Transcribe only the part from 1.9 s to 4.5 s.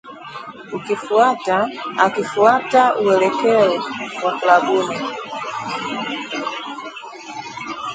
Akiufuata uelekeo wa